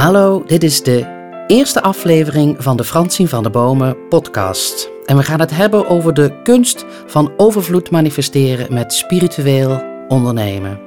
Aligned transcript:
Hallo, 0.00 0.44
dit 0.46 0.62
is 0.62 0.82
de 0.82 1.44
eerste 1.46 1.82
aflevering 1.82 2.56
van 2.58 2.76
de 2.76 2.84
Fransien 2.84 3.28
van 3.28 3.42
de 3.42 3.50
Bomen 3.50 4.08
podcast. 4.08 4.90
En 5.04 5.16
we 5.16 5.22
gaan 5.22 5.40
het 5.40 5.50
hebben 5.50 5.88
over 5.88 6.14
de 6.14 6.40
kunst 6.42 6.84
van 7.06 7.32
overvloed 7.36 7.90
manifesteren 7.90 8.74
met 8.74 8.92
spiritueel 8.92 9.82
ondernemen. 10.08 10.80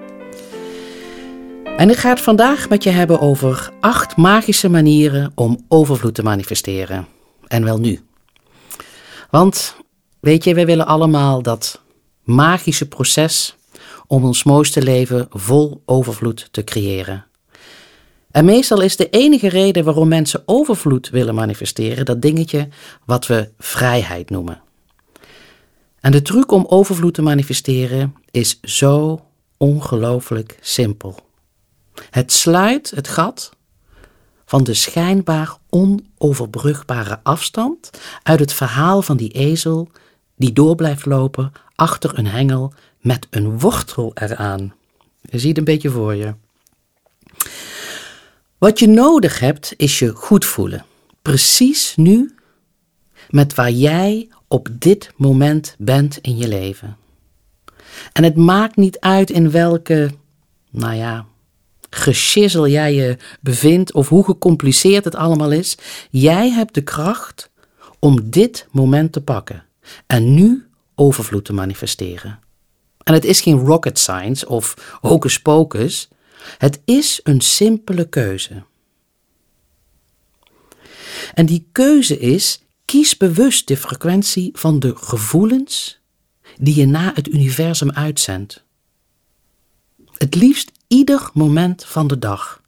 En 1.78 1.90
ik 1.90 1.96
ga 1.96 2.10
het 2.10 2.22
vandaag 2.22 2.70
met 2.70 2.84
je 2.84 2.90
hebben 2.90 3.20
over 3.20 3.72
acht 3.80 4.18
magische 4.18 4.70
manieren 4.70 5.32
om 5.36 5.66
overvloed 5.68 6.16
te 6.16 6.24
manifesteren. 6.24 7.08
En 7.48 7.64
wel 7.64 7.80
nu. 7.80 8.00
Want, 9.30 9.76
weet 10.20 10.44
je, 10.44 10.54
we 10.54 10.66
willen 10.66 10.88
allemaal 10.88 11.42
dat 11.42 11.82
magische 12.24 12.88
proces 12.88 13.56
om 14.08 14.24
ons 14.24 14.44
mooiste 14.44 14.82
leven 14.82 15.28
vol 15.30 15.82
overvloed 15.86 16.48
te 16.52 16.64
creëren. 16.64 17.26
En 18.34 18.46
meestal 18.46 18.82
is 18.82 18.96
de 18.96 19.10
enige 19.10 19.50
reden 19.50 19.84
waarom 19.84 20.08
mensen 20.08 20.44
overvloed 20.46 21.10
willen 21.10 21.36
manifesteren 21.36 22.06
dat 22.06 22.22
dingetje 22.22 22.68
wat 23.06 23.28
we 23.28 23.50
vrijheid 23.58 24.30
noemen. 24.30 24.62
En 26.00 26.12
de 26.12 26.22
truc 26.22 26.52
om 26.52 26.66
overvloed 26.68 27.14
te 27.14 27.22
manifesteren 27.22 28.16
is 28.32 28.60
zo 28.62 29.26
ongelooflijk 29.58 30.58
simpel. 30.62 31.16
Het 32.10 32.32
sluit 32.32 32.92
het 32.96 33.08
gat 33.08 33.52
van 34.46 34.64
de 34.64 34.74
schijnbaar 34.74 35.58
onoverbrugbare 35.70 37.20
afstand 37.24 37.90
uit 38.24 38.40
het 38.40 38.54
verhaal 38.54 39.02
van 39.02 39.18
die 39.18 39.32
ezel 39.32 39.90
die 40.36 40.54
door 40.54 40.76
blijft 40.76 41.06
lopen 41.06 41.52
achter 41.76 42.18
een 42.18 42.28
hengel 42.28 42.74
met 43.00 43.28
een 43.30 43.60
wortel 43.60 44.12
eraan. 44.14 44.74
Je 45.22 45.40
ziet 45.40 45.58
een 45.58 45.64
beetje 45.64 45.90
voor 45.90 46.16
je. 46.16 46.34
Wat 48.64 48.80
je 48.80 48.88
nodig 48.88 49.40
hebt 49.40 49.74
is 49.78 50.00
je 50.00 50.10
goed 50.16 50.46
voelen. 50.46 50.86
Precies 51.22 51.96
nu 51.96 52.36
met 53.30 53.54
waar 53.54 53.72
jij 53.72 54.30
op 54.48 54.68
dit 54.72 55.12
moment 55.16 55.76
bent 55.78 56.18
in 56.22 56.38
je 56.38 56.48
leven. 56.48 56.98
En 58.14 58.24
het 58.24 58.36
maakt 58.36 58.76
niet 58.76 59.00
uit 59.00 59.30
in 59.30 59.52
welke, 59.52 60.12
nou 60.70 60.96
ja, 60.96 61.26
geschizzel 61.90 62.68
jij 62.68 62.94
je 62.94 63.18
bevindt 63.42 63.94
of 63.94 64.10
hoe 64.10 64.24
gecompliceerd 64.24 65.04
het 65.04 65.16
allemaal 65.16 65.52
is. 65.52 65.78
Jij 66.10 66.50
hebt 66.50 66.74
de 66.74 66.84
kracht 66.84 67.50
om 68.00 68.30
dit 68.30 68.68
moment 68.72 69.12
te 69.12 69.22
pakken 69.22 69.64
en 70.08 70.34
nu 70.34 70.68
overvloed 70.96 71.46
te 71.46 71.54
manifesteren. 71.54 72.40
En 73.04 73.14
het 73.14 73.26
is 73.26 73.42
geen 73.42 73.60
rocket 73.60 74.00
science 74.00 74.48
of 74.48 74.98
hocus 75.02 75.42
pocus. 75.42 76.10
Het 76.58 76.82
is 76.86 77.20
een 77.24 77.42
simpele 77.42 78.10
keuze. 78.10 78.64
En 81.34 81.46
die 81.46 81.68
keuze 81.72 82.20
is: 82.20 82.62
kies 82.86 83.18
bewust 83.18 83.68
de 83.68 83.78
frequentie 83.78 84.50
van 84.54 84.80
de 84.80 84.96
gevoelens 84.96 86.02
die 86.56 86.76
je 86.76 86.86
na 86.86 87.12
het 87.14 87.28
universum 87.28 87.92
uitzendt. 87.92 88.64
Het 90.18 90.36
liefst 90.36 90.72
ieder 90.88 91.30
moment 91.34 91.86
van 91.86 92.08
de 92.08 92.20
dag. 92.20 92.62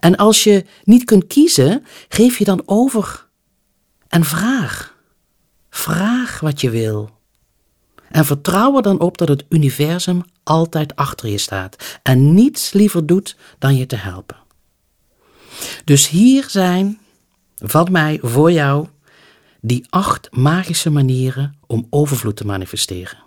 En 0.00 0.16
als 0.16 0.44
je 0.44 0.64
niet 0.84 1.04
kunt 1.04 1.26
kiezen, 1.26 1.84
geef 2.08 2.38
je 2.38 2.44
dan 2.44 2.62
over 2.66 3.26
en 4.08 4.24
vraag. 4.24 4.96
Vraag 5.70 6.40
wat 6.40 6.60
je 6.60 6.70
wil. 6.70 7.13
En 8.14 8.24
vertrouw 8.24 8.76
er 8.76 8.82
dan 8.82 9.00
op 9.00 9.18
dat 9.18 9.28
het 9.28 9.44
universum 9.48 10.22
altijd 10.42 10.96
achter 10.96 11.28
je 11.28 11.38
staat 11.38 11.98
en 12.02 12.34
niets 12.34 12.72
liever 12.72 13.06
doet 13.06 13.36
dan 13.58 13.76
je 13.76 13.86
te 13.86 13.96
helpen. 13.96 14.36
Dus 15.84 16.08
hier 16.08 16.44
zijn 16.48 16.98
van 17.56 17.88
mij 17.92 18.18
voor 18.22 18.52
jou 18.52 18.86
die 19.60 19.86
acht 19.90 20.28
magische 20.30 20.90
manieren 20.90 21.54
om 21.66 21.86
overvloed 21.90 22.36
te 22.36 22.46
manifesteren. 22.46 23.18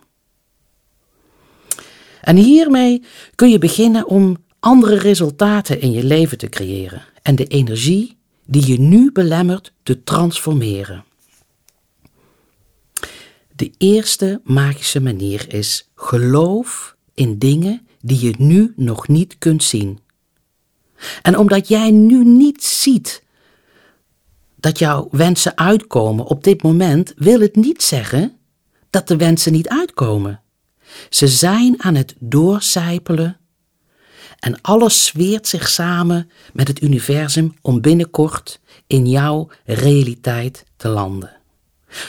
En 2.22 2.36
hiermee 2.36 3.04
kun 3.36 3.50
je 3.50 3.60
beginnen 3.60 4.08
om 4.08 4.38
andere 4.60 4.98
resultaten 4.98 5.82
in 5.82 5.92
je 5.92 6.04
leven 6.04 6.38
te 6.38 6.50
creëren 6.50 7.02
en 7.22 7.36
de 7.36 7.48
energie 7.48 8.18
die 8.46 8.68
je 8.68 8.80
nu 8.80 9.12
belemmert 9.12 9.74
te 9.84 10.04
transformeren. 10.04 11.04
De 13.58 13.72
eerste 13.78 14.42
magische 14.44 15.02
manier 15.02 15.54
is 15.54 15.90
geloof 15.96 16.96
in 17.14 17.38
dingen 17.38 17.88
die 18.02 18.26
je 18.26 18.34
nu 18.38 18.74
nog 18.76 19.08
niet 19.08 19.38
kunt 19.38 19.64
zien. 19.64 20.00
En 21.22 21.38
omdat 21.38 21.68
jij 21.68 21.92
nu 21.92 22.26
niet 22.26 22.64
ziet 22.64 23.24
dat 24.56 24.80
jouw 24.80 25.08
wensen 25.12 25.58
uitkomen 25.58 26.26
op 26.26 26.44
dit 26.44 26.64
moment, 26.64 27.14
wil 27.16 27.40
het 27.40 27.56
niet 27.56 27.84
zeggen 27.84 28.38
dat 28.90 29.08
de 29.08 29.18
wensen 29.18 29.52
niet 29.52 29.70
uitkomen. 29.70 30.42
Ze 31.10 31.28
zijn 31.28 31.84
aan 31.84 31.96
het 31.96 32.16
doorcijpelen 32.20 33.38
en 34.40 34.62
alles 34.62 35.06
zweert 35.06 35.48
zich 35.48 35.70
samen 35.70 36.30
met 36.54 36.68
het 36.68 36.82
universum 36.82 37.56
om 37.62 37.82
binnenkort 37.82 38.60
in 38.88 39.08
jouw 39.10 39.50
realiteit 39.66 40.66
te 40.76 40.88
landen. 40.88 41.37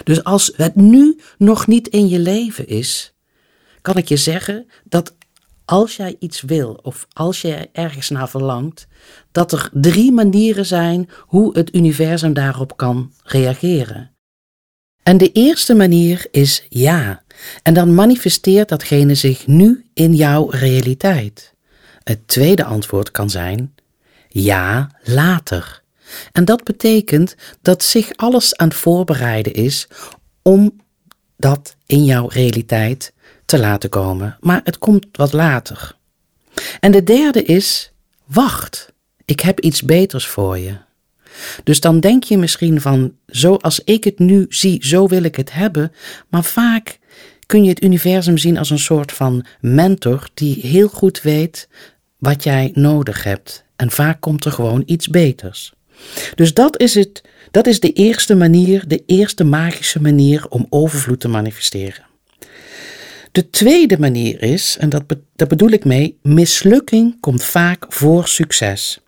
Dus 0.04 0.24
als 0.24 0.52
het 0.56 0.74
nu 0.74 1.20
nog 1.38 1.66
niet 1.66 1.88
in 1.88 2.08
je 2.08 2.18
leven 2.18 2.68
is, 2.68 3.14
kan 3.80 3.96
ik 3.96 4.08
je 4.08 4.16
zeggen 4.16 4.66
dat 4.84 5.16
als 5.64 5.96
jij 5.96 6.16
iets 6.18 6.40
wil 6.40 6.78
of 6.82 7.06
als 7.12 7.40
jij 7.40 7.68
ergens 7.72 8.08
naar 8.08 8.28
verlangt, 8.28 8.86
dat 9.32 9.52
er 9.52 9.70
drie 9.72 10.12
manieren 10.12 10.66
zijn 10.66 11.08
hoe 11.18 11.58
het 11.58 11.74
universum 11.74 12.32
daarop 12.32 12.76
kan 12.76 13.12
reageren. 13.22 14.10
En 15.02 15.18
de 15.18 15.32
eerste 15.32 15.74
manier 15.74 16.26
is 16.30 16.66
ja, 16.68 17.22
en 17.62 17.74
dan 17.74 17.94
manifesteert 17.94 18.68
datgene 18.68 19.14
zich 19.14 19.46
nu 19.46 19.84
in 19.94 20.14
jouw 20.14 20.48
realiteit. 20.50 21.54
Het 22.02 22.28
tweede 22.28 22.64
antwoord 22.64 23.10
kan 23.10 23.30
zijn 23.30 23.74
ja, 24.28 24.90
later. 25.02 25.82
En 26.32 26.44
dat 26.44 26.64
betekent 26.64 27.34
dat 27.62 27.82
zich 27.82 28.10
alles 28.16 28.56
aan 28.56 28.68
het 28.68 28.76
voorbereiden 28.76 29.52
is 29.52 29.88
om 30.42 30.80
dat 31.36 31.76
in 31.86 32.04
jouw 32.04 32.26
realiteit 32.26 33.12
te 33.44 33.58
laten 33.58 33.90
komen. 33.90 34.36
Maar 34.40 34.60
het 34.64 34.78
komt 34.78 35.06
wat 35.12 35.32
later. 35.32 35.96
En 36.80 36.92
de 36.92 37.02
derde 37.02 37.42
is: 37.42 37.92
wacht, 38.24 38.92
ik 39.24 39.40
heb 39.40 39.60
iets 39.60 39.82
beters 39.82 40.26
voor 40.26 40.58
je. 40.58 40.76
Dus 41.64 41.80
dan 41.80 42.00
denk 42.00 42.24
je 42.24 42.38
misschien 42.38 42.80
van, 42.80 43.14
zoals 43.26 43.80
ik 43.84 44.04
het 44.04 44.18
nu 44.18 44.46
zie, 44.48 44.86
zo 44.86 45.08
wil 45.08 45.22
ik 45.22 45.36
het 45.36 45.52
hebben. 45.52 45.92
Maar 46.28 46.44
vaak 46.44 46.98
kun 47.46 47.62
je 47.62 47.68
het 47.68 47.82
universum 47.82 48.38
zien 48.38 48.58
als 48.58 48.70
een 48.70 48.78
soort 48.78 49.12
van 49.12 49.44
mentor 49.60 50.28
die 50.34 50.60
heel 50.60 50.88
goed 50.88 51.22
weet 51.22 51.68
wat 52.18 52.44
jij 52.44 52.70
nodig 52.74 53.22
hebt. 53.22 53.64
En 53.76 53.90
vaak 53.90 54.20
komt 54.20 54.44
er 54.44 54.52
gewoon 54.52 54.82
iets 54.86 55.08
beters. 55.08 55.72
Dus 56.34 56.54
dat 56.54 56.80
is 56.80 56.94
het, 56.94 57.22
dat 57.50 57.66
is 57.66 57.80
de 57.80 57.92
eerste 57.92 58.34
manier, 58.34 58.88
de 58.88 59.02
eerste 59.06 59.44
magische 59.44 60.00
manier 60.00 60.48
om 60.48 60.66
overvloed 60.68 61.20
te 61.20 61.28
manifesteren. 61.28 62.06
De 63.32 63.50
tweede 63.50 63.98
manier 63.98 64.42
is, 64.42 64.76
en 64.80 64.88
dat, 64.88 65.04
daar 65.36 65.48
bedoel 65.48 65.70
ik 65.70 65.84
mee, 65.84 66.18
mislukking 66.22 67.20
komt 67.20 67.44
vaak 67.44 67.86
voor 67.88 68.28
succes. 68.28 69.00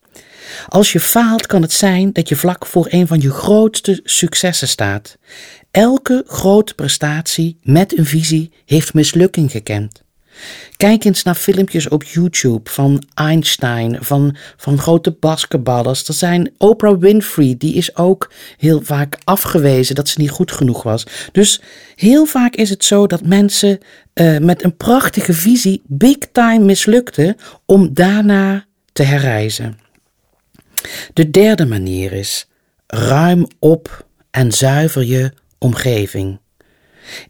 Als 0.68 0.92
je 0.92 1.00
faalt, 1.00 1.46
kan 1.46 1.62
het 1.62 1.72
zijn 1.72 2.12
dat 2.12 2.28
je 2.28 2.36
vlak 2.36 2.66
voor 2.66 2.86
een 2.90 3.06
van 3.06 3.20
je 3.20 3.30
grootste 3.30 4.00
successen 4.04 4.68
staat. 4.68 5.18
Elke 5.70 6.24
grote 6.26 6.74
prestatie 6.74 7.56
met 7.62 7.98
een 7.98 8.06
visie 8.06 8.52
heeft 8.66 8.94
mislukking 8.94 9.50
gekend. 9.50 10.02
Kijk 10.76 11.04
eens 11.04 11.22
naar 11.22 11.34
filmpjes 11.34 11.88
op 11.88 12.02
YouTube 12.02 12.70
van 12.70 13.02
Einstein, 13.14 13.98
van, 14.00 14.36
van 14.56 14.78
grote 14.78 15.16
basketballers. 15.20 16.08
Er 16.08 16.14
zijn 16.14 16.52
Oprah 16.58 17.00
Winfrey, 17.00 17.54
die 17.58 17.74
is 17.74 17.96
ook 17.96 18.32
heel 18.56 18.80
vaak 18.82 19.18
afgewezen 19.24 19.94
dat 19.94 20.08
ze 20.08 20.20
niet 20.20 20.30
goed 20.30 20.52
genoeg 20.52 20.82
was. 20.82 21.06
Dus 21.32 21.60
heel 21.94 22.26
vaak 22.26 22.54
is 22.54 22.70
het 22.70 22.84
zo 22.84 23.06
dat 23.06 23.26
mensen 23.26 23.78
uh, 24.14 24.38
met 24.38 24.64
een 24.64 24.76
prachtige 24.76 25.32
visie 25.32 25.82
big 25.86 26.16
time 26.32 26.64
mislukten 26.64 27.36
om 27.66 27.94
daarna 27.94 28.64
te 28.92 29.02
herreizen. 29.02 29.78
De 31.12 31.30
derde 31.30 31.66
manier 31.66 32.12
is 32.12 32.48
ruim 32.86 33.46
op 33.58 34.06
en 34.30 34.52
zuiver 34.52 35.04
je 35.04 35.32
omgeving. 35.58 36.39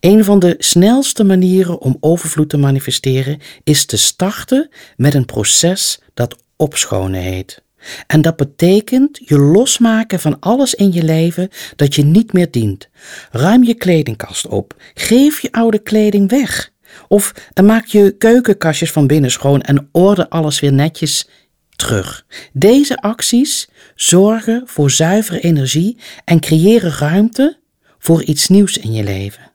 Een 0.00 0.24
van 0.24 0.38
de 0.38 0.54
snelste 0.58 1.24
manieren 1.24 1.80
om 1.80 1.96
overvloed 2.00 2.48
te 2.48 2.56
manifesteren 2.56 3.38
is 3.64 3.84
te 3.84 3.96
starten 3.96 4.68
met 4.96 5.14
een 5.14 5.24
proces 5.24 6.00
dat 6.14 6.36
opschonen 6.56 7.20
heet. 7.20 7.62
En 8.06 8.22
dat 8.22 8.36
betekent 8.36 9.20
je 9.24 9.38
losmaken 9.38 10.20
van 10.20 10.36
alles 10.40 10.74
in 10.74 10.92
je 10.92 11.02
leven 11.02 11.48
dat 11.76 11.94
je 11.94 12.04
niet 12.04 12.32
meer 12.32 12.50
dient. 12.50 12.88
Ruim 13.30 13.64
je 13.64 13.74
kledingkast 13.74 14.46
op. 14.46 14.74
Geef 14.94 15.40
je 15.40 15.52
oude 15.52 15.78
kleding 15.78 16.30
weg. 16.30 16.70
Of 17.08 17.34
maak 17.62 17.86
je 17.86 18.14
keukenkastjes 18.18 18.92
van 18.92 19.06
binnen 19.06 19.30
schoon 19.30 19.60
en 19.60 19.88
orde 19.92 20.30
alles 20.30 20.60
weer 20.60 20.72
netjes 20.72 21.28
terug. 21.76 22.26
Deze 22.52 22.96
acties 22.96 23.68
zorgen 23.94 24.62
voor 24.66 24.90
zuivere 24.90 25.40
energie 25.40 25.96
en 26.24 26.40
creëren 26.40 26.92
ruimte 26.92 27.58
voor 27.98 28.22
iets 28.22 28.48
nieuws 28.48 28.78
in 28.78 28.92
je 28.92 29.04
leven. 29.04 29.49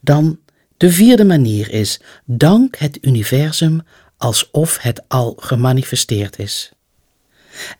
Dan 0.00 0.40
de 0.76 0.90
vierde 0.90 1.24
manier 1.24 1.70
is: 1.70 2.00
dank 2.24 2.76
het 2.76 2.98
universum 3.00 3.80
alsof 4.16 4.78
het 4.78 5.02
al 5.08 5.36
gemanifesteerd 5.40 6.38
is. 6.38 6.72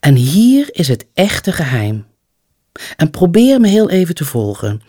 En 0.01 0.15
hier 0.15 0.69
is 0.73 0.89
het 0.89 1.07
echte 1.15 1.53
geheim. 1.53 2.07
En 2.97 3.11
probeer 3.11 3.61
me 3.61 3.69
heel 3.69 3.91
even 3.91 4.15
te 4.15 4.25
volgen. 4.25 4.83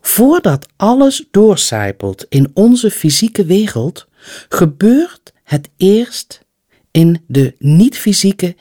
Voordat 0.00 0.66
alles 0.76 1.26
doorcijpelt 1.30 2.26
in 2.28 2.50
onze 2.54 2.90
fysieke 2.90 3.44
wereld, 3.44 4.06
gebeurt 4.48 5.32
het 5.42 5.68
eerst 5.76 6.44
in 6.90 7.24
de 7.26 7.54
niet-fysieke 7.58 8.56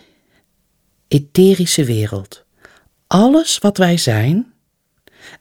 etherische 1.07 1.83
wereld. 1.83 2.45
Alles 3.07 3.57
wat 3.57 3.77
wij 3.77 3.97
zijn 3.97 4.53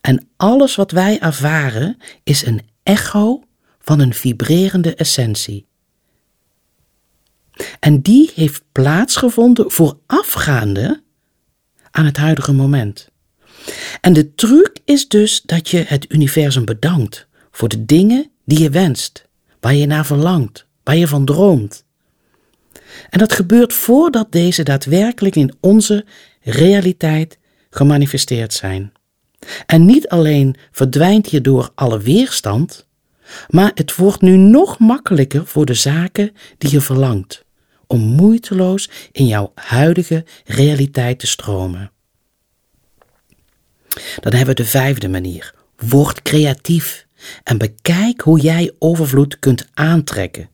en 0.01 0.29
alles 0.37 0.75
wat 0.75 0.91
wij 0.91 1.19
ervaren 1.21 1.97
is 2.23 2.47
een 2.47 2.61
echo 2.83 3.43
van 3.79 4.01
een 4.01 4.15
vibrerende 4.15 4.95
essentie. 4.95 5.67
En 7.81 8.01
die 8.01 8.31
heeft 8.35 8.63
plaatsgevonden 8.73 9.71
voorafgaande 9.71 11.03
aan 11.91 12.05
het 12.05 12.17
huidige 12.17 12.53
moment. 12.53 13.09
En 14.01 14.13
de 14.13 14.35
truc 14.35 14.79
is 14.85 15.09
dus 15.09 15.43
dat 15.43 15.69
je 15.69 15.85
het 15.87 16.13
universum 16.13 16.65
bedankt 16.65 17.27
voor 17.51 17.69
de 17.69 17.85
dingen 17.85 18.31
die 18.45 18.61
je 18.61 18.71
wenst, 18.71 19.29
waar 19.61 19.75
je 19.75 19.87
naar 19.87 20.07
verlangt, 20.07 20.67
waar 20.83 20.97
je 20.97 21.09
van 21.09 21.25
droomt. 21.25 21.85
En 23.11 23.19
dat 23.19 23.33
gebeurt 23.33 23.73
voordat 23.73 24.33
deze 24.33 24.63
daadwerkelijk 24.63 25.37
in 25.37 25.55
onze 25.61 26.05
realiteit 26.41 27.39
gemanifesteerd 27.71 28.53
zijn. 28.53 28.93
En 29.67 29.85
niet 29.85 30.09
alleen 30.09 30.57
verdwijnt 30.71 31.27
hierdoor 31.27 31.71
alle 31.75 31.99
weerstand, 31.99 32.87
maar 33.49 33.71
het 33.75 33.95
wordt 33.95 34.21
nu 34.21 34.37
nog 34.37 34.79
makkelijker 34.79 35.47
voor 35.47 35.67
de 35.67 35.75
zaken 35.75 36.33
die 36.59 36.71
je 36.71 36.81
verlangt, 36.81 37.45
om 37.87 38.01
moeiteloos 38.01 38.91
in 39.13 39.27
jouw 39.27 39.53
huidige 39.55 40.25
realiteit 40.45 41.19
te 41.19 41.27
stromen. 41.27 41.91
Dan 44.21 44.33
hebben 44.33 44.55
we 44.57 44.63
de 44.63 44.69
vijfde 44.69 45.09
manier. 45.09 45.55
Word 45.77 46.23
creatief 46.23 47.07
en 47.45 47.59
bekijk 47.59 48.21
hoe 48.21 48.41
jij 48.41 48.73
overvloed 48.79 49.39
kunt 49.39 49.67
aantrekken. 49.75 50.49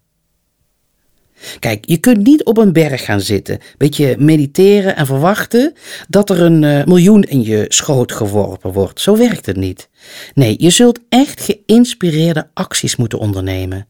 Kijk, 1.58 1.85
je 1.87 1.96
kunt 1.96 2.26
niet 2.26 2.44
op 2.44 2.58
een 2.58 2.73
berg 2.73 3.05
gaan 3.05 3.20
zitten, 3.20 3.58
beetje 3.76 4.17
mediteren 4.19 4.96
en 4.96 5.06
verwachten 5.06 5.73
dat 6.08 6.31
er 6.31 6.43
een 6.43 6.62
uh, 6.62 6.85
miljoen 6.85 7.23
in 7.23 7.43
je 7.43 7.64
schoot 7.69 8.12
geworpen 8.12 8.73
wordt. 8.73 9.00
Zo 9.00 9.17
werkt 9.17 9.46
het 9.46 9.56
niet. 9.56 9.88
Nee, 10.35 10.55
je 10.58 10.70
zult 10.70 10.99
echt 11.08 11.41
geïnspireerde 11.41 12.49
acties 12.55 12.96
moeten 12.96 13.19
ondernemen. 13.19 13.87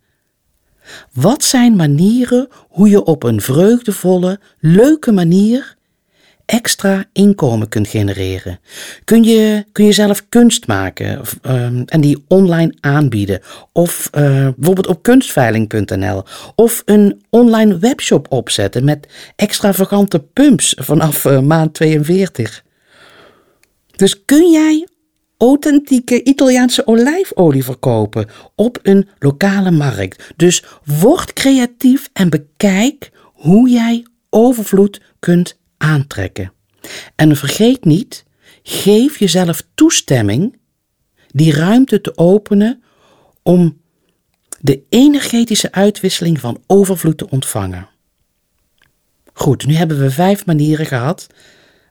Wat 1.12 1.44
zijn 1.44 1.76
manieren 1.76 2.48
hoe 2.68 2.88
je 2.88 3.04
op 3.04 3.22
een 3.22 3.40
vreugdevolle, 3.40 4.40
leuke 4.58 5.12
manier 5.12 5.76
extra 6.46 7.04
inkomen 7.12 7.68
kunt 7.68 7.88
genereren. 7.88 8.60
Kun 9.04 9.22
je, 9.22 9.64
kun 9.72 9.84
je 9.84 9.92
zelf 9.92 10.28
kunst 10.28 10.66
maken 10.66 11.20
of, 11.20 11.38
um, 11.42 11.82
en 11.86 12.00
die 12.00 12.24
online 12.28 12.74
aanbieden. 12.80 13.40
Of 13.72 14.10
uh, 14.14 14.22
bijvoorbeeld 14.56 14.86
op 14.86 15.02
kunstveiling.nl. 15.02 16.22
Of 16.54 16.82
een 16.84 17.22
online 17.30 17.78
webshop 17.78 18.26
opzetten 18.32 18.84
met 18.84 19.08
extravagante 19.36 20.18
pumps 20.18 20.74
vanaf 20.78 21.24
uh, 21.24 21.40
maand 21.40 21.74
42. 21.74 22.64
Dus 23.96 24.24
kun 24.24 24.50
jij 24.50 24.88
authentieke 25.38 26.22
Italiaanse 26.22 26.86
olijfolie 26.86 27.64
verkopen 27.64 28.26
op 28.54 28.78
een 28.82 29.08
lokale 29.18 29.70
markt. 29.70 30.32
Dus 30.36 30.64
word 31.00 31.32
creatief 31.32 32.08
en 32.12 32.30
bekijk 32.30 33.10
hoe 33.32 33.70
jij 33.70 34.06
overvloed 34.30 35.00
kunt 35.18 35.58
aantrekken. 35.78 36.52
En 37.14 37.36
vergeet 37.36 37.84
niet, 37.84 38.24
geef 38.62 39.18
jezelf 39.18 39.62
toestemming 39.74 40.58
die 41.26 41.52
ruimte 41.52 42.00
te 42.00 42.16
openen 42.18 42.82
om 43.42 43.80
de 44.60 44.82
energetische 44.88 45.72
uitwisseling 45.72 46.40
van 46.40 46.62
overvloed 46.66 47.18
te 47.18 47.30
ontvangen. 47.30 47.88
Goed, 49.32 49.66
nu 49.66 49.74
hebben 49.74 50.00
we 50.00 50.10
vijf 50.10 50.46
manieren 50.46 50.86
gehad 50.86 51.26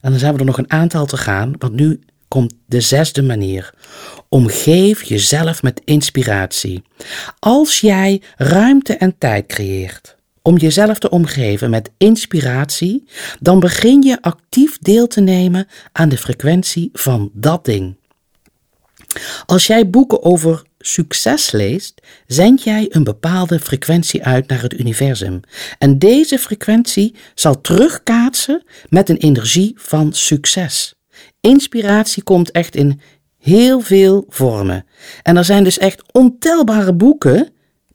en 0.01 0.09
dan 0.09 0.19
zijn 0.19 0.33
we 0.33 0.39
er 0.39 0.45
nog 0.45 0.57
een 0.57 0.71
aantal 0.71 1.05
te 1.05 1.17
gaan, 1.17 1.55
want 1.57 1.73
nu 1.73 1.99
komt 2.27 2.53
de 2.65 2.81
zesde 2.81 3.21
manier. 3.21 3.73
Omgeef 4.29 5.03
jezelf 5.03 5.63
met 5.63 5.81
inspiratie. 5.85 6.83
Als 7.39 7.79
jij 7.79 8.21
ruimte 8.37 8.97
en 8.97 9.17
tijd 9.17 9.45
creëert 9.45 10.12
om 10.43 10.57
jezelf 10.57 10.99
te 10.99 11.09
omgeven 11.09 11.69
met 11.69 11.91
inspiratie, 11.97 13.03
dan 13.39 13.59
begin 13.59 14.01
je 14.01 14.21
actief 14.21 14.77
deel 14.77 15.07
te 15.07 15.21
nemen 15.21 15.67
aan 15.91 16.09
de 16.09 16.17
frequentie 16.17 16.89
van 16.93 17.31
dat 17.33 17.65
ding. 17.65 17.95
Als 19.45 19.67
jij 19.67 19.89
boeken 19.89 20.23
over 20.23 20.63
succes 20.79 21.51
leest, 21.51 22.01
zend 22.27 22.63
jij 22.63 22.85
een 22.89 23.03
bepaalde 23.03 23.59
frequentie 23.59 24.23
uit 24.23 24.47
naar 24.47 24.61
het 24.61 24.79
universum. 24.79 25.39
En 25.77 25.99
deze 25.99 26.39
frequentie 26.39 27.15
zal 27.35 27.61
terugkaatsen 27.61 28.63
met 28.89 29.09
een 29.09 29.17
energie 29.17 29.73
van 29.75 30.13
succes. 30.13 30.93
Inspiratie 31.39 32.23
komt 32.23 32.51
echt 32.51 32.75
in 32.75 33.01
heel 33.37 33.79
veel 33.79 34.25
vormen. 34.29 34.85
En 35.23 35.37
er 35.37 35.45
zijn 35.45 35.63
dus 35.63 35.77
echt 35.77 36.13
ontelbare 36.13 36.93
boeken 36.93 37.52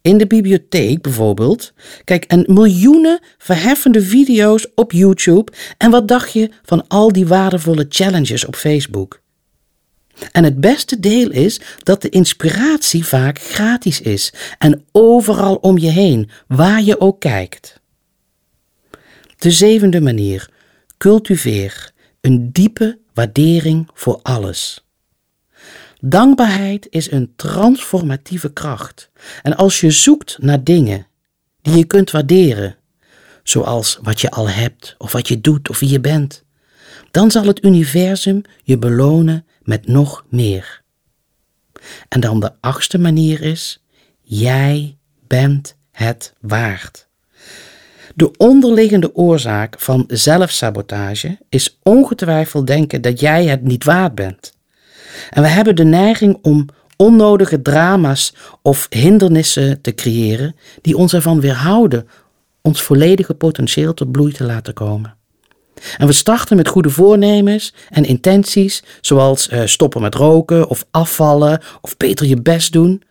in 0.08 0.18
de 0.18 0.26
bibliotheek 0.26 1.02
bijvoorbeeld. 1.02 1.72
Kijk, 2.04 2.24
en 2.24 2.44
miljoenen 2.46 3.20
verheffende 3.38 4.02
video's 4.02 4.66
op 4.74 4.92
YouTube. 4.92 5.52
En 5.78 5.90
wat 5.90 6.08
dacht 6.08 6.32
je 6.32 6.50
van 6.62 6.88
al 6.88 7.12
die 7.12 7.26
waardevolle 7.26 7.86
challenges 7.88 8.44
op 8.44 8.56
Facebook? 8.56 9.20
En 10.32 10.44
het 10.44 10.60
beste 10.60 11.00
deel 11.00 11.30
is 11.30 11.60
dat 11.82 12.02
de 12.02 12.08
inspiratie 12.08 13.04
vaak 13.04 13.38
gratis 13.38 14.00
is 14.00 14.32
en 14.58 14.84
overal 14.92 15.54
om 15.54 15.78
je 15.78 15.90
heen, 15.90 16.30
waar 16.46 16.82
je 16.82 17.00
ook 17.00 17.20
kijkt. 17.20 17.80
De 19.38 19.50
zevende 19.50 20.00
manier: 20.00 20.50
cultiveer 20.98 21.92
een 22.20 22.52
diepe 22.52 22.98
waardering 23.14 23.88
voor 23.94 24.20
alles. 24.22 24.87
Dankbaarheid 26.00 26.86
is 26.90 27.10
een 27.10 27.32
transformatieve 27.36 28.52
kracht. 28.52 29.10
En 29.42 29.56
als 29.56 29.80
je 29.80 29.90
zoekt 29.90 30.36
naar 30.40 30.64
dingen 30.64 31.06
die 31.62 31.76
je 31.76 31.84
kunt 31.84 32.10
waarderen, 32.10 32.76
zoals 33.42 33.98
wat 34.02 34.20
je 34.20 34.30
al 34.30 34.48
hebt, 34.48 34.94
of 34.98 35.12
wat 35.12 35.28
je 35.28 35.40
doet, 35.40 35.68
of 35.68 35.78
wie 35.78 35.88
je 35.88 36.00
bent, 36.00 36.44
dan 37.10 37.30
zal 37.30 37.44
het 37.46 37.64
universum 37.64 38.42
je 38.62 38.78
belonen 38.78 39.46
met 39.62 39.86
nog 39.86 40.24
meer. 40.28 40.82
En 42.08 42.20
dan 42.20 42.40
de 42.40 42.52
achtste 42.60 42.98
manier 42.98 43.42
is: 43.42 43.84
jij 44.22 44.96
bent 45.26 45.76
het 45.90 46.34
waard. 46.40 47.08
De 48.14 48.36
onderliggende 48.36 49.14
oorzaak 49.14 49.80
van 49.80 50.04
zelfsabotage 50.08 51.38
is 51.48 51.78
ongetwijfeld 51.82 52.66
denken 52.66 53.02
dat 53.02 53.20
jij 53.20 53.46
het 53.46 53.62
niet 53.62 53.84
waard 53.84 54.14
bent. 54.14 54.56
En 55.30 55.42
we 55.42 55.48
hebben 55.48 55.76
de 55.76 55.84
neiging 55.84 56.38
om 56.42 56.66
onnodige 56.96 57.62
drama's 57.62 58.34
of 58.62 58.86
hindernissen 58.90 59.80
te 59.80 59.94
creëren 59.94 60.56
die 60.82 60.96
ons 60.96 61.14
ervan 61.14 61.40
weerhouden 61.40 62.08
ons 62.62 62.82
volledige 62.82 63.34
potentieel 63.34 63.94
tot 63.94 64.12
bloei 64.12 64.32
te 64.32 64.44
laten 64.44 64.74
komen. 64.74 65.16
En 65.96 66.06
we 66.06 66.12
starten 66.12 66.56
met 66.56 66.68
goede 66.68 66.90
voornemens 66.90 67.74
en 67.88 68.04
intenties, 68.04 68.82
zoals 69.00 69.48
uh, 69.48 69.62
stoppen 69.64 70.02
met 70.02 70.14
roken 70.14 70.68
of 70.68 70.86
afvallen 70.90 71.60
of 71.80 71.96
beter 71.96 72.26
je 72.26 72.42
best 72.42 72.72
doen, 72.72 73.02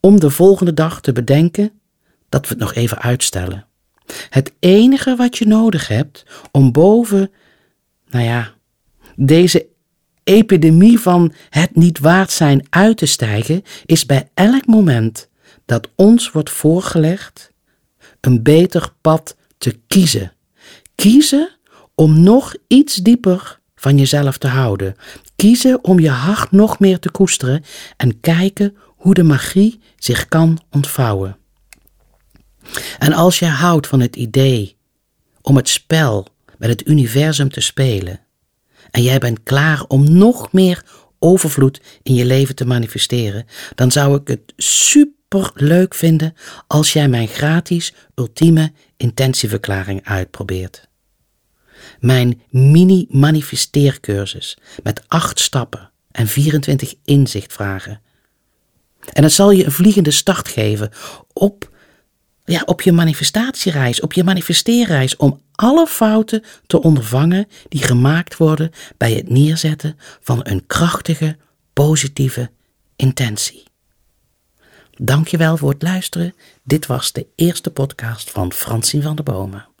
om 0.00 0.20
de 0.20 0.30
volgende 0.30 0.74
dag 0.74 1.00
te 1.00 1.12
bedenken 1.12 1.72
dat 2.28 2.42
we 2.42 2.48
het 2.48 2.58
nog 2.58 2.74
even 2.74 2.98
uitstellen. 2.98 3.66
Het 4.28 4.52
enige 4.58 5.16
wat 5.16 5.38
je 5.38 5.46
nodig 5.46 5.88
hebt 5.88 6.24
om 6.52 6.72
boven, 6.72 7.30
nou 8.08 8.24
ja, 8.24 8.52
deze 9.16 9.66
epidemie 10.24 10.98
van 10.98 11.32
het 11.50 11.76
niet 11.76 11.98
waard 11.98 12.30
zijn 12.30 12.66
uit 12.70 12.96
te 12.96 13.06
stijgen, 13.06 13.62
is 13.86 14.06
bij 14.06 14.30
elk 14.34 14.66
moment 14.66 15.28
dat 15.64 15.88
ons 15.94 16.30
wordt 16.30 16.50
voorgelegd 16.50 17.52
een 18.20 18.42
beter 18.42 18.92
pad 19.00 19.36
te 19.58 19.78
kiezen. 19.86 20.32
Kiezen 20.94 21.56
om 21.94 22.22
nog 22.22 22.54
iets 22.66 22.94
dieper 22.94 23.60
van 23.74 23.98
jezelf 23.98 24.38
te 24.38 24.48
houden. 24.48 24.96
Kiezen 25.36 25.84
om 25.84 26.00
je 26.00 26.10
hart 26.10 26.50
nog 26.50 26.78
meer 26.78 26.98
te 26.98 27.10
koesteren 27.10 27.64
en 27.96 28.20
kijken 28.20 28.76
hoe 28.86 29.14
de 29.14 29.22
magie 29.22 29.80
zich 29.96 30.28
kan 30.28 30.58
ontvouwen. 30.70 31.36
En 32.98 33.12
als 33.12 33.38
je 33.38 33.46
houdt 33.46 33.86
van 33.86 34.00
het 34.00 34.16
idee 34.16 34.76
om 35.40 35.56
het 35.56 35.68
spel 35.68 36.26
met 36.58 36.68
het 36.68 36.86
universum 36.86 37.48
te 37.50 37.60
spelen 37.60 38.20
en 38.92 39.02
jij 39.02 39.18
bent 39.18 39.42
klaar 39.42 39.84
om 39.88 40.12
nog 40.12 40.52
meer 40.52 40.84
overvloed 41.18 41.80
in 42.02 42.14
je 42.14 42.24
leven 42.24 42.54
te 42.54 42.64
manifesteren, 42.64 43.46
dan 43.74 43.90
zou 43.90 44.20
ik 44.20 44.28
het 44.28 44.52
super 44.56 45.50
leuk 45.54 45.94
vinden 45.94 46.34
als 46.66 46.92
jij 46.92 47.08
mijn 47.08 47.28
gratis 47.28 47.94
ultieme 48.14 48.72
intentieverklaring 48.96 50.04
uitprobeert. 50.04 50.88
Mijn 52.00 52.42
mini 52.50 53.06
manifesteercursus 53.10 54.58
met 54.82 55.02
8 55.08 55.40
stappen 55.40 55.90
en 56.10 56.26
24 56.26 56.94
inzichtvragen. 57.04 58.00
En 59.12 59.22
het 59.22 59.32
zal 59.32 59.50
je 59.50 59.64
een 59.64 59.72
vliegende 59.72 60.10
start 60.10 60.48
geven 60.48 60.90
op 61.32 61.70
ja, 62.52 62.62
op 62.64 62.82
je 62.82 62.92
manifestatiereis, 62.92 64.00
op 64.00 64.12
je 64.12 64.24
manifesteerreis, 64.24 65.16
om 65.16 65.40
alle 65.52 65.86
fouten 65.86 66.42
te 66.66 66.82
ondervangen 66.82 67.48
die 67.68 67.82
gemaakt 67.82 68.36
worden 68.36 68.70
bij 68.96 69.12
het 69.12 69.28
neerzetten 69.28 69.96
van 70.20 70.40
een 70.42 70.66
krachtige, 70.66 71.36
positieve 71.72 72.50
intentie. 72.96 73.62
Dankjewel 74.96 75.56
voor 75.56 75.70
het 75.70 75.82
luisteren. 75.82 76.34
Dit 76.64 76.86
was 76.86 77.12
de 77.12 77.26
eerste 77.36 77.70
podcast 77.70 78.30
van 78.30 78.52
Fransien 78.52 79.02
van 79.02 79.14
der 79.14 79.24
Bomen. 79.24 79.71